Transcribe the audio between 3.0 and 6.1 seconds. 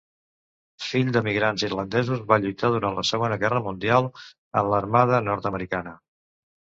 la Segona Guerra Mundial en l'Armada nord-americana.